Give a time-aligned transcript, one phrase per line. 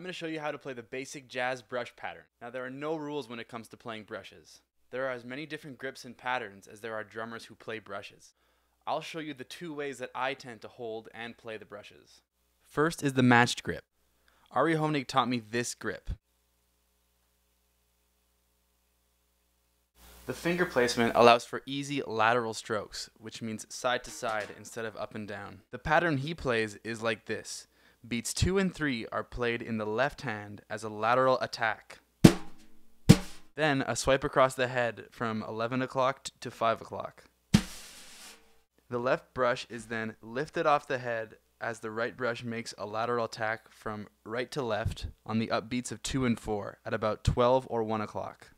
[0.00, 2.22] I'm going to show you how to play the basic jazz brush pattern.
[2.40, 4.62] Now there are no rules when it comes to playing brushes.
[4.90, 8.32] There are as many different grips and patterns as there are drummers who play brushes.
[8.86, 12.22] I'll show you the two ways that I tend to hold and play the brushes.
[12.64, 13.84] First is the matched grip.
[14.52, 16.08] Ari Hoenig taught me this grip.
[20.24, 24.96] The finger placement allows for easy lateral strokes, which means side to side instead of
[24.96, 25.60] up and down.
[25.72, 27.66] The pattern he plays is like this.
[28.06, 31.98] Beats 2 and 3 are played in the left hand as a lateral attack.
[33.56, 37.24] Then a swipe across the head from 11 o'clock to 5 o'clock.
[38.88, 42.86] The left brush is then lifted off the head as the right brush makes a
[42.86, 47.22] lateral attack from right to left on the upbeats of 2 and 4 at about
[47.22, 48.52] 12 or 1 o'clock.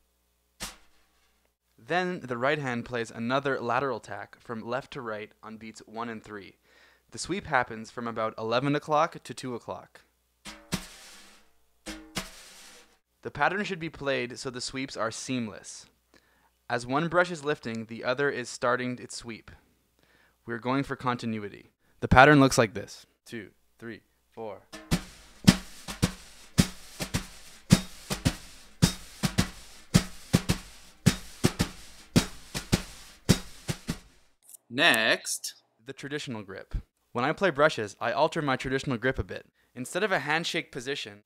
[1.77, 6.09] Then the right hand plays another lateral attack from left to right on beats 1
[6.09, 6.55] and 3
[7.13, 10.01] the sweep happens from about 11 o'clock to 2 o'clock.
[13.21, 15.85] The pattern should be played so the sweeps are seamless.
[16.71, 19.51] As one brush is lifting, the other is starting its sweep.
[20.47, 21.71] We're going for continuity.
[22.01, 23.05] The pattern looks like this.
[23.27, 24.63] Two, three, four.
[34.71, 36.75] Next, the traditional grip.
[37.13, 39.47] When I play brushes, I alter my traditional grip a bit.
[39.75, 41.23] Instead of a handshake position,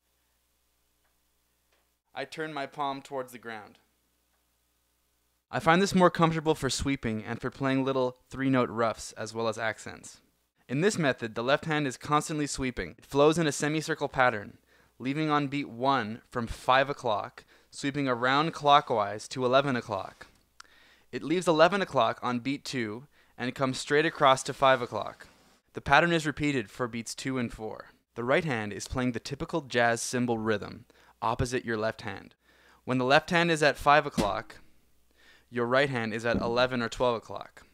[2.15, 3.79] I turn my palm towards the ground.
[5.51, 9.33] I find this more comfortable for sweeping and for playing little three note ruffs as
[9.33, 10.21] well as accents.
[10.69, 12.97] In this method, the left hand is constantly sweeping.
[12.99, 14.59] It flows in a semicircle pattern,
[14.99, 20.27] leaving on beat 1 from 5 o'clock, sweeping around clockwise to 11 o'clock.
[21.13, 23.05] It leaves 11 o'clock on beat 2
[23.39, 25.29] and comes straight across to 5 o'clock.
[25.77, 27.91] The pattern is repeated for beats 2 and 4.
[28.15, 30.87] The right hand is playing the typical jazz cymbal rhythm,
[31.21, 32.35] opposite your left hand.
[32.87, 34.57] When the left hand is at 5 o'clock,
[35.51, 37.67] your right hand is at 11 or 12 o'clock.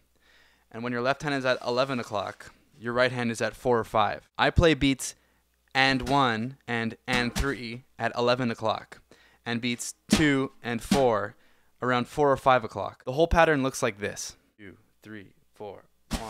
[0.72, 3.78] And when your left hand is at 11 o'clock, your right hand is at 4
[3.78, 4.28] or 5.
[4.36, 5.14] I play beats
[5.72, 9.00] and 1 and and 3 at 11 o'clock,
[9.46, 11.36] and beats 2 and 4
[11.80, 13.04] around 4 or 5 o'clock.
[13.04, 14.34] The whole pattern looks like this.
[14.58, 16.20] 2, 3, 4, 1.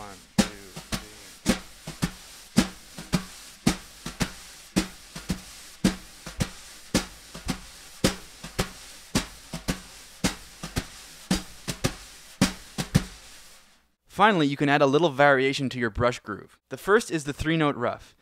[14.13, 16.59] Finally, you can add a little variation to your brush groove.
[16.69, 18.13] The first is the three note ruff.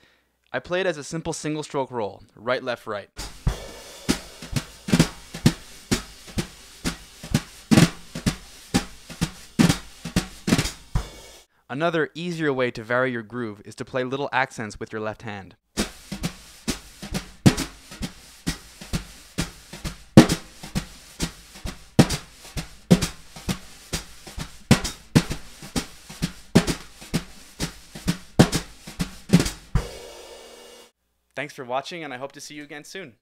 [0.54, 3.10] I play it as a simple single stroke roll, right, left, right.
[11.70, 15.24] Another easier way to vary your groove is to play little accents with your left
[15.24, 15.58] hand.
[31.36, 33.16] Thanks for watching, and I hope to see you again soon.